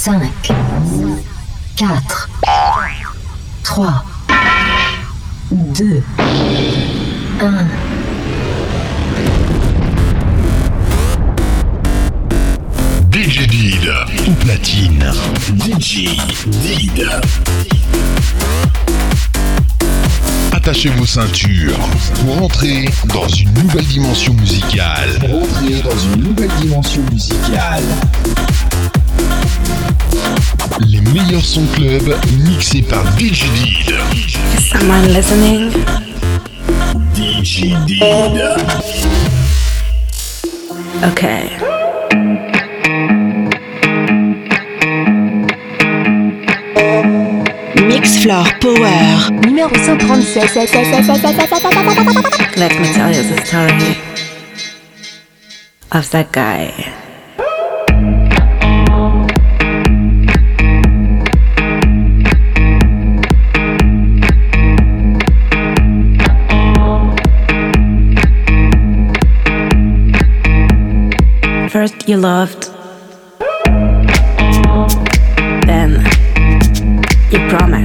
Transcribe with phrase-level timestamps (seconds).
[0.00, 0.22] 5,
[1.74, 2.30] 4,
[3.64, 4.04] 3,
[5.50, 6.02] 2,
[7.40, 7.66] 1.
[13.10, 13.92] DJ Did
[14.28, 15.12] ou platine.
[15.56, 17.10] DJ Did.
[20.52, 21.76] Attachez vos ceintures
[22.20, 25.18] pour entrer dans une nouvelle dimension musicale.
[25.24, 27.82] Entrer dans une nouvelle dimension musicale.
[30.86, 32.14] Les meilleurs sons club
[32.46, 33.94] mixés par DJ Did.
[34.56, 35.70] Is someone listening?
[37.14, 38.42] DJ Did.
[41.04, 41.48] Okay.
[47.86, 49.30] Mix Floor Power.
[49.46, 50.68] Numéro 137.
[52.56, 53.96] Let me tell you the story
[55.92, 56.97] of that guy.
[72.08, 72.70] You loved,
[75.66, 76.02] then
[77.30, 77.77] you promised.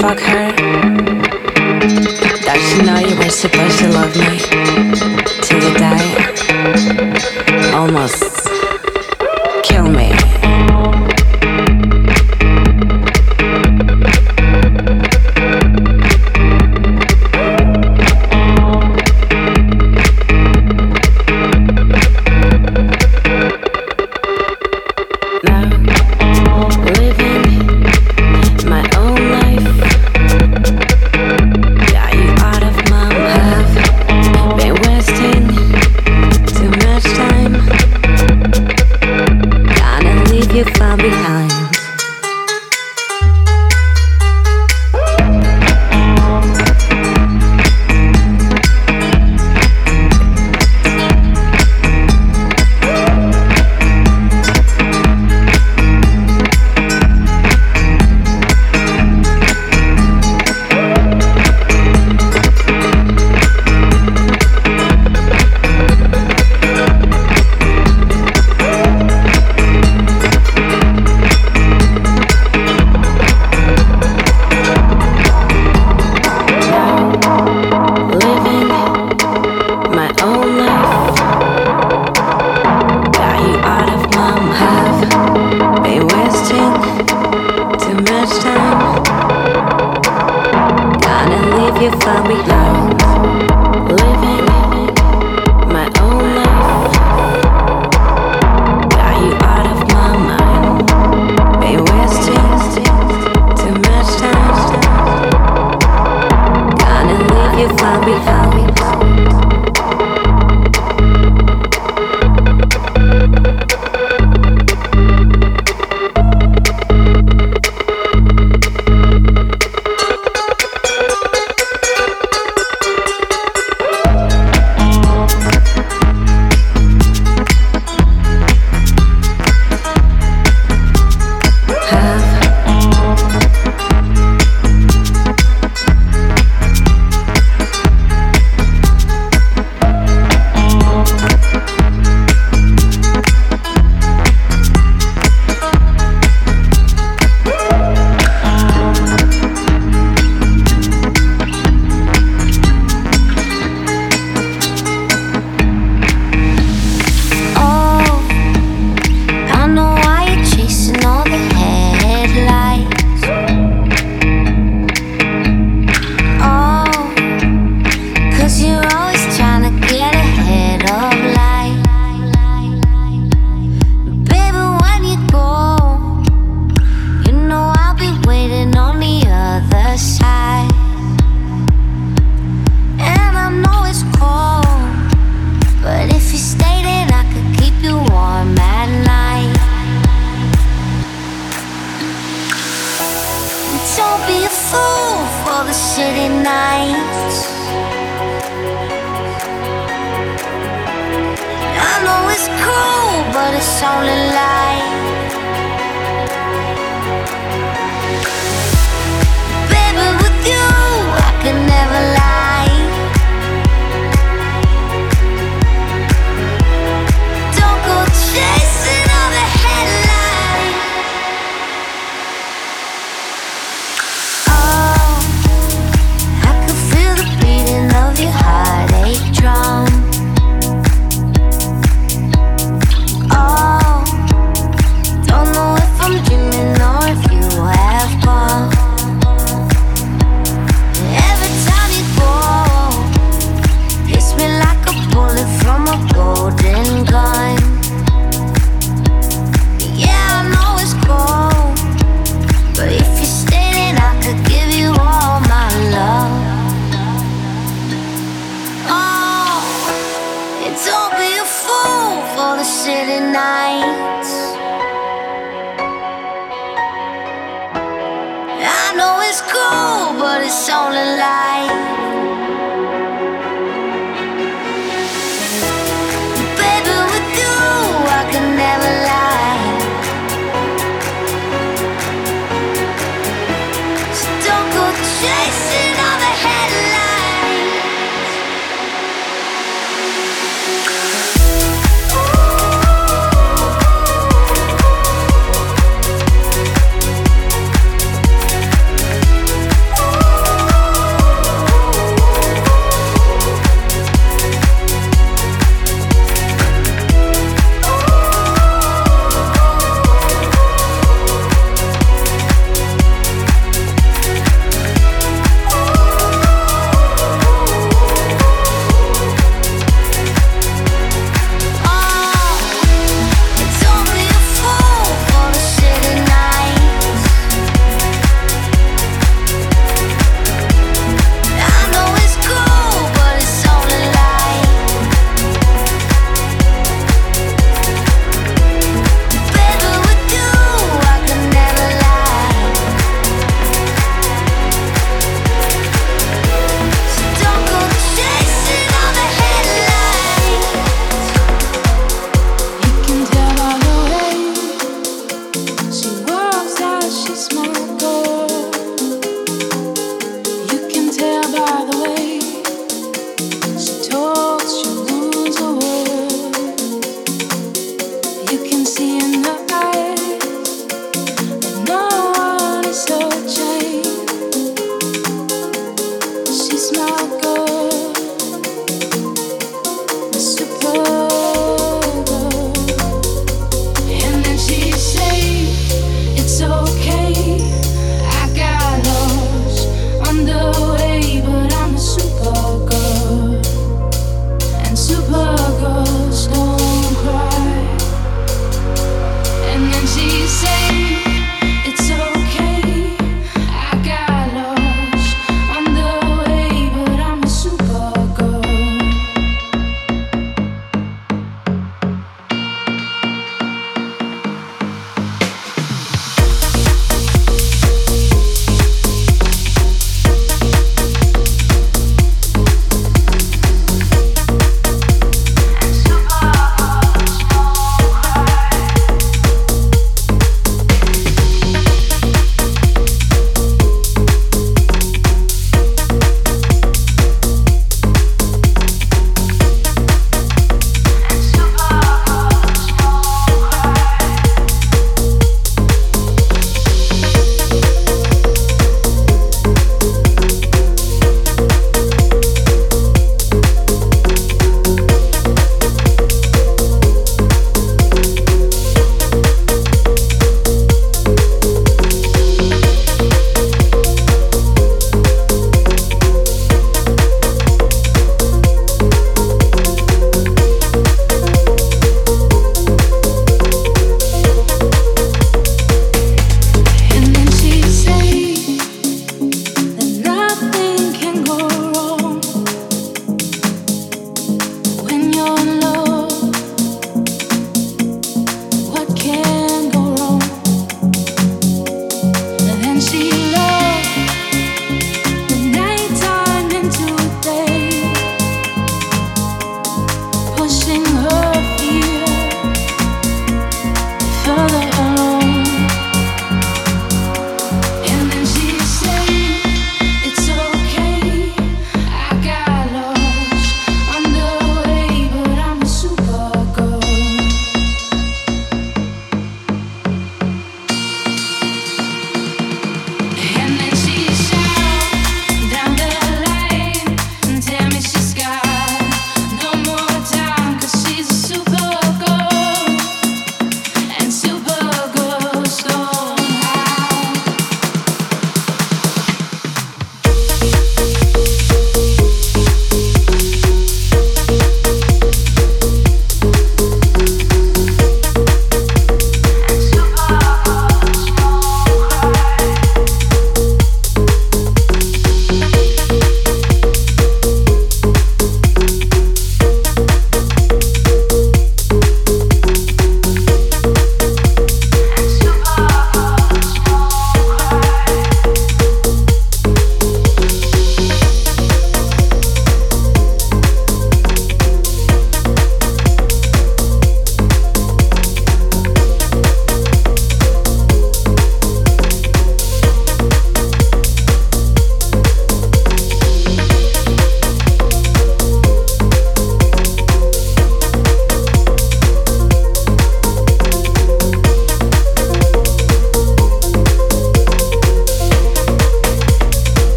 [0.00, 0.52] Fuck her?
[2.44, 4.38] Does she know you were supposed to love me
[5.42, 6.10] till you die?
[7.74, 8.31] Almost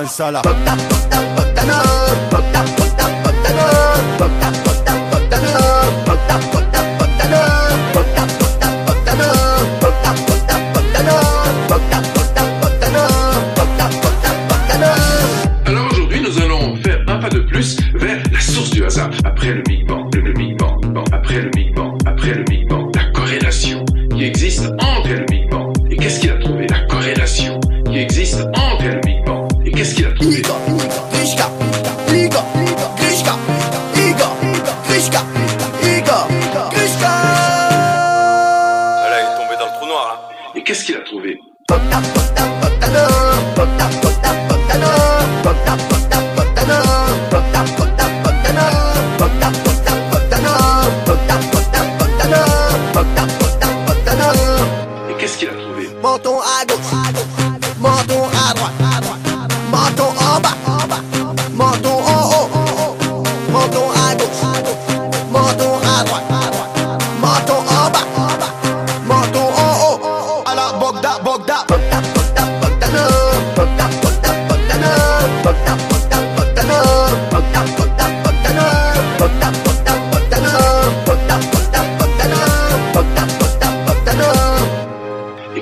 [0.00, 0.40] Gonzala.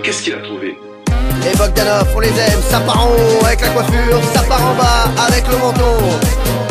[0.02, 0.78] Qu'est-ce qu'il a trouvé
[1.44, 4.74] Les Bogdanov, on les aime, ça part en haut avec la coiffure, ça part en
[4.74, 5.98] bas avec le menton.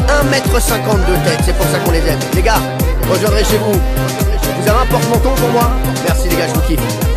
[0.07, 2.19] 1m50 de tête, c'est pour ça qu'on les aime.
[2.33, 2.61] Les gars,
[3.09, 3.73] rejoindrez chez vous.
[3.73, 5.69] Vous avez un porte-menton pour moi?
[6.07, 7.16] Merci les gars, je vous kiffe.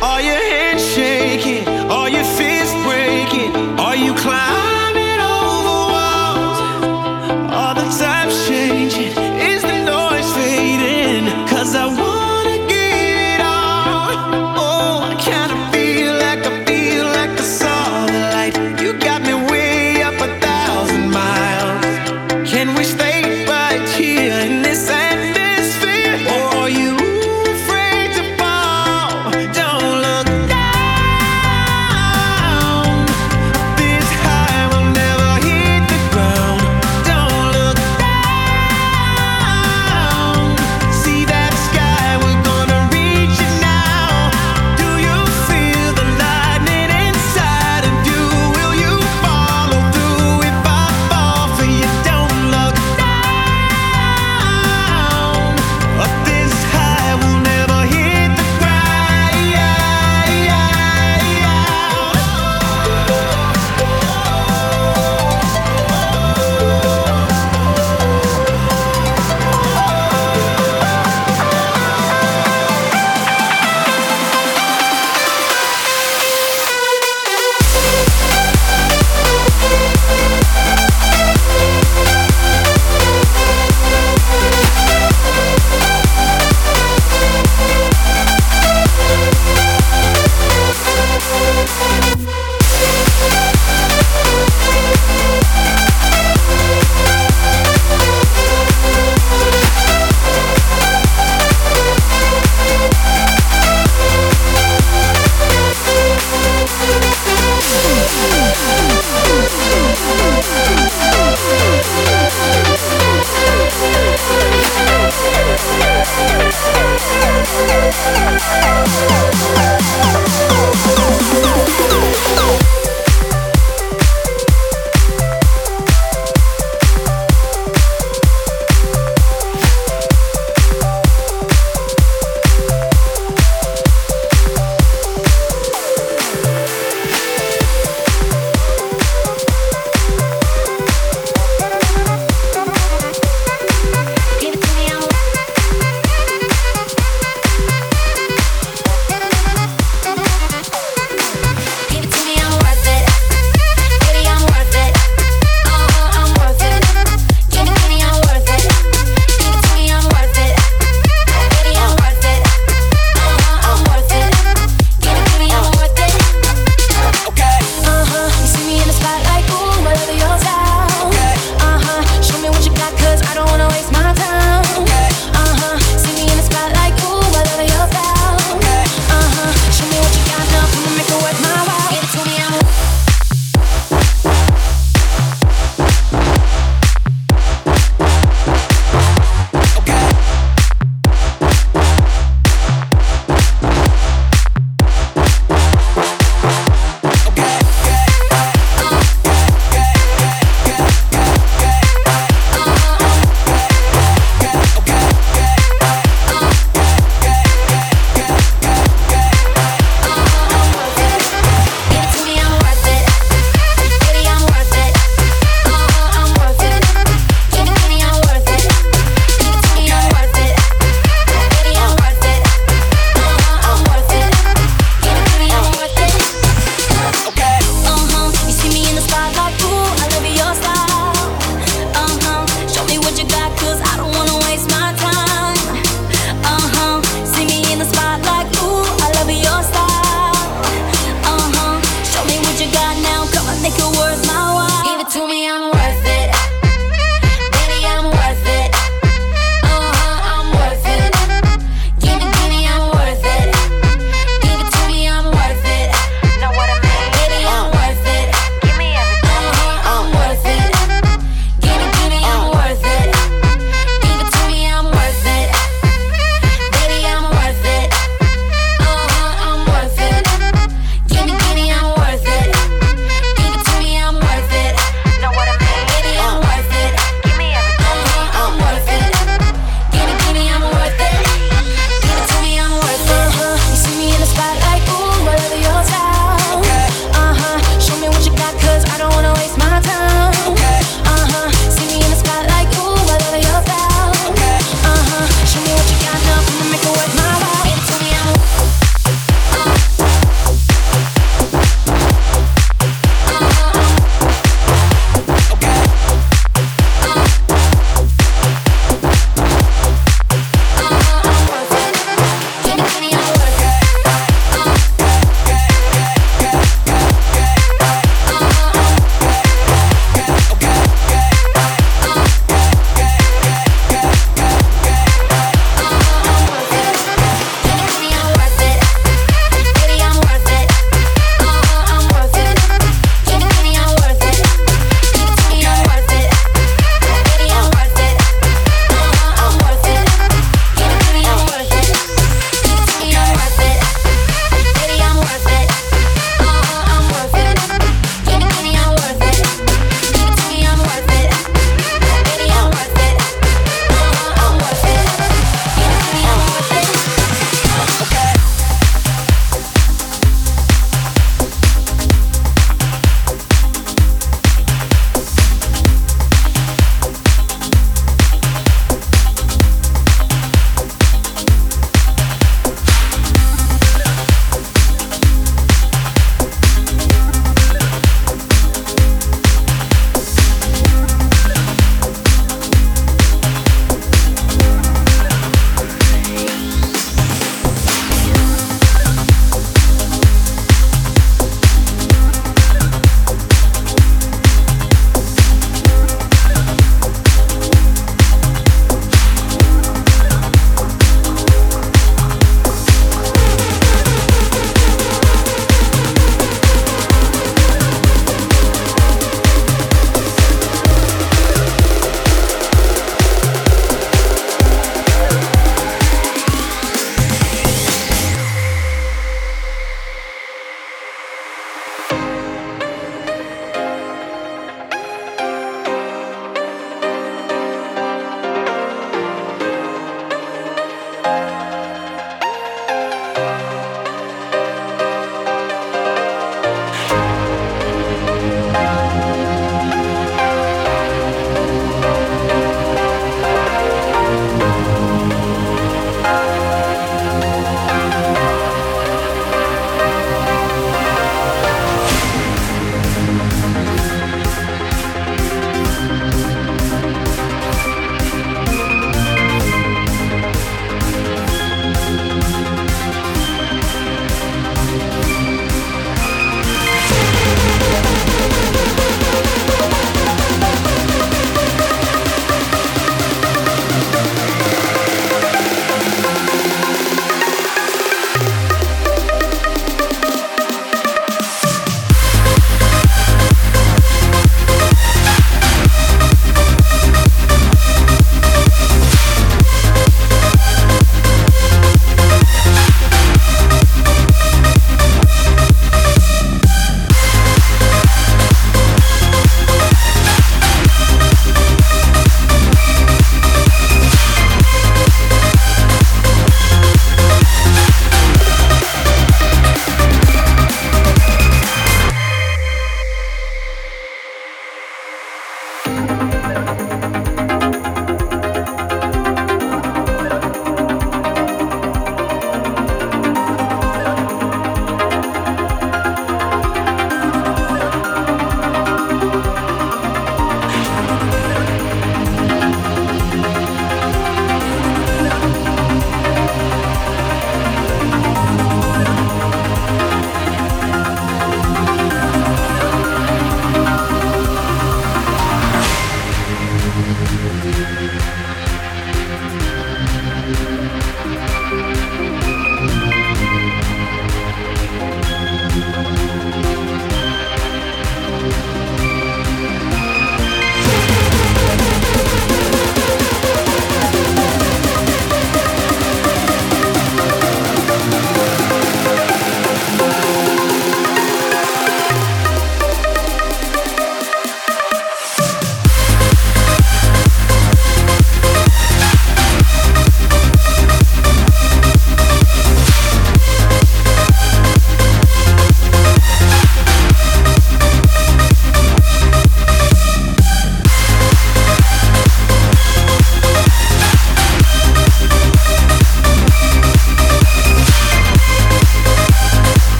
[0.00, 0.57] Are you here?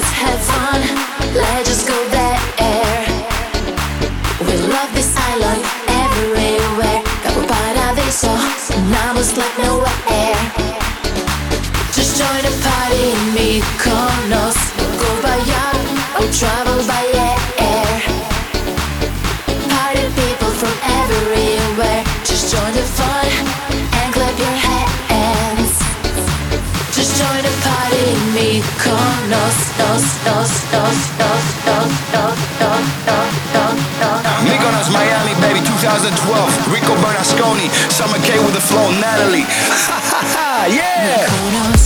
[0.00, 0.69] Let's have fun.
[34.44, 36.72] Mykonos, Miami, baby, 2012.
[36.72, 39.46] Rico Bernasconi, Summer K with the flow, Natalie.
[40.76, 41.79] yeah!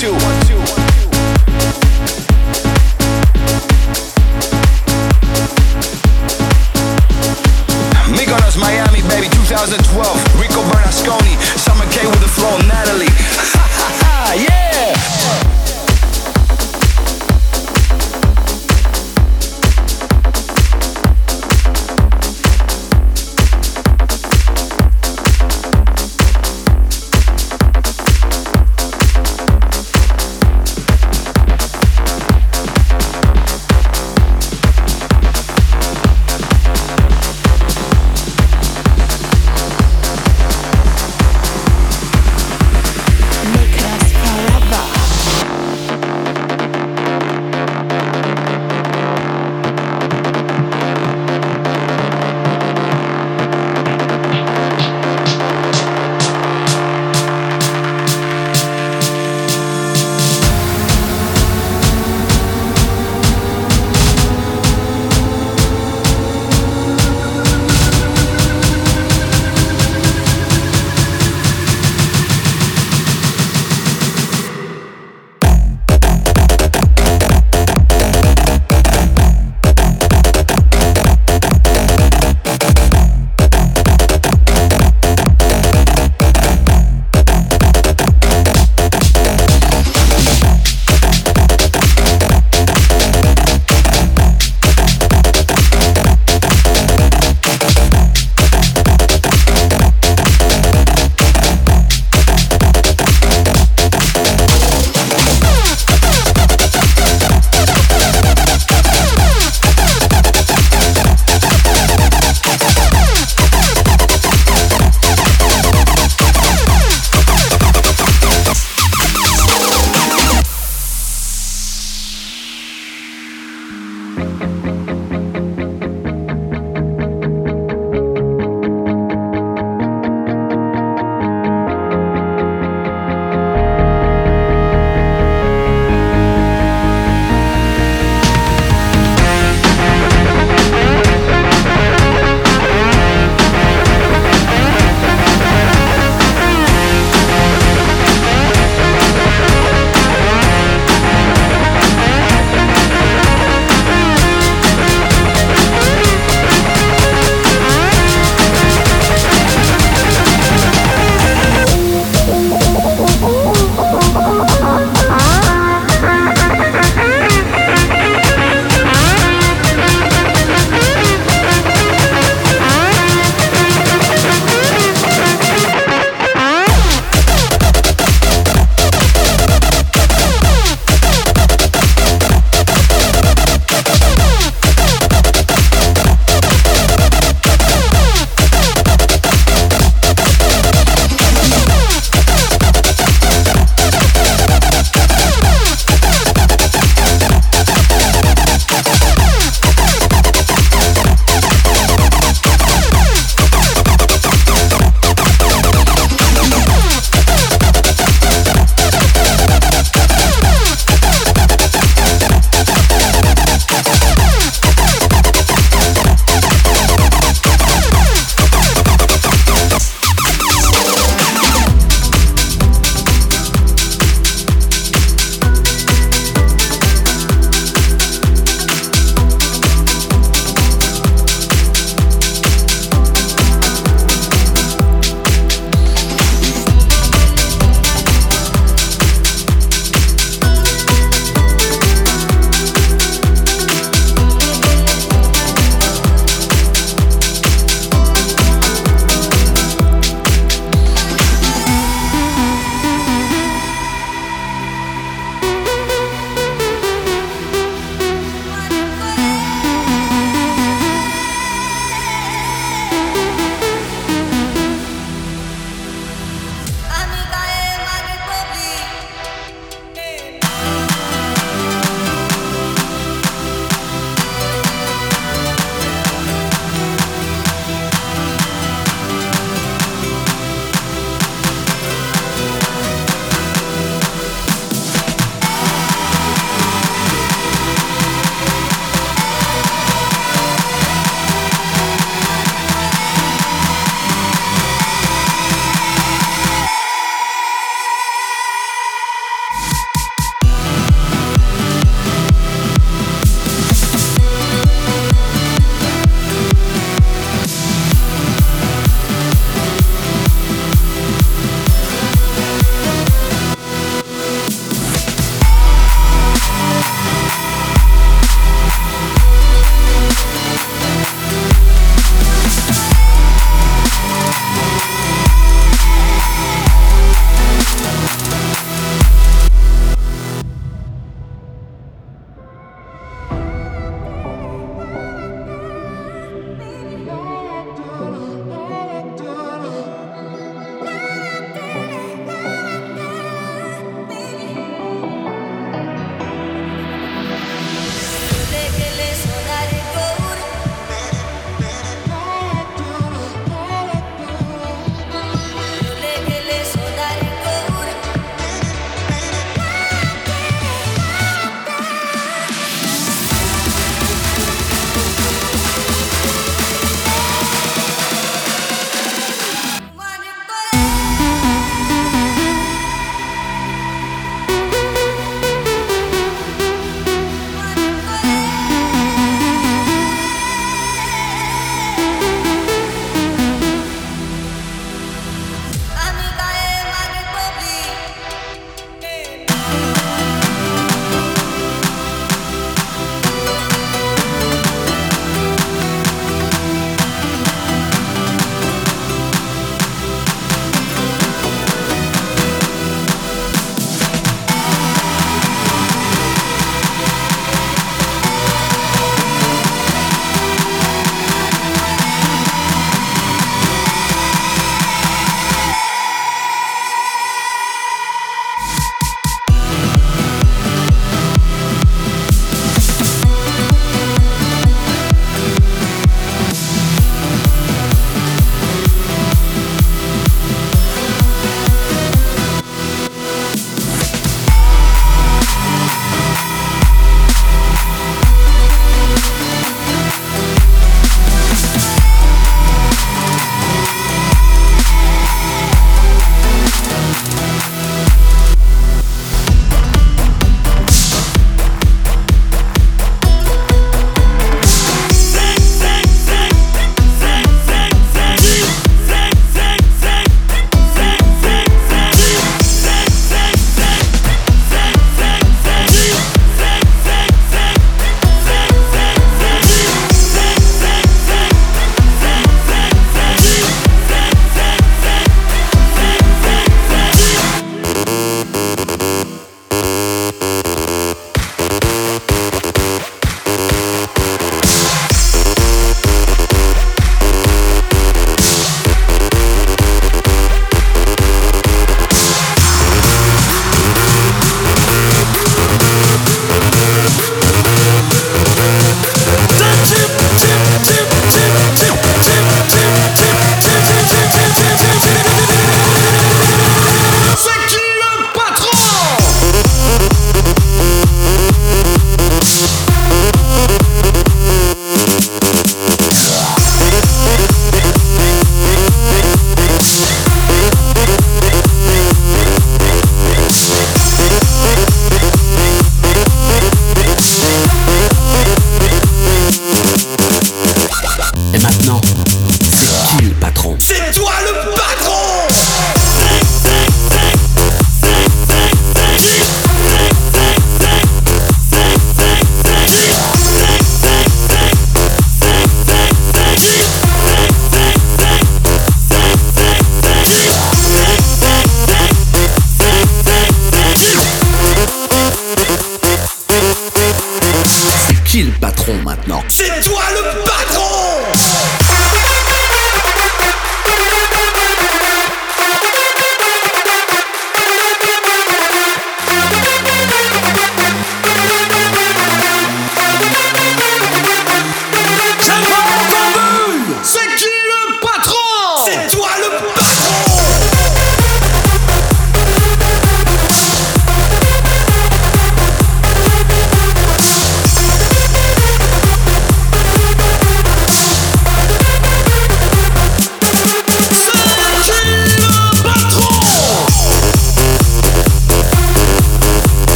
[0.00, 0.39] two, one.